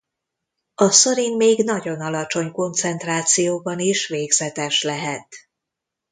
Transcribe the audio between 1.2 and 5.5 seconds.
még nagyon alacsony koncentrációban is végzetes lehet.